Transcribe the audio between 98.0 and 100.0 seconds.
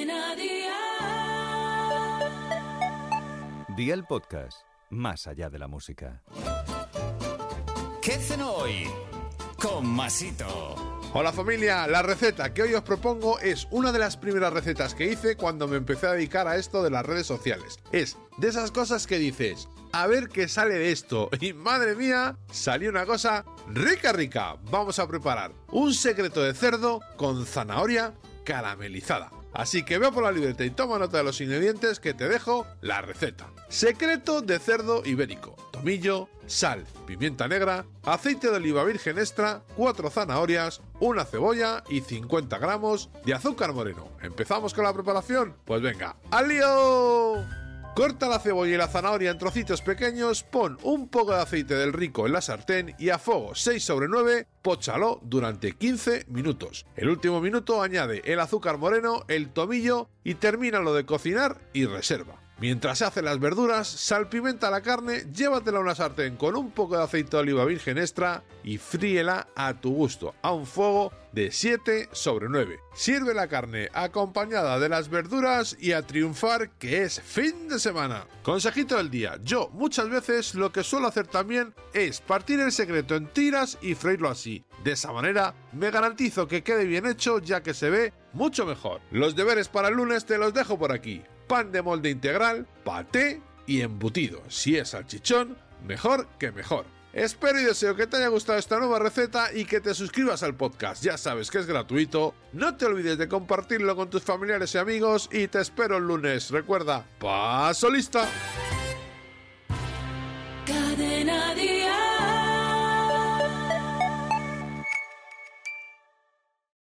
te haya gustado esta nueva receta y que te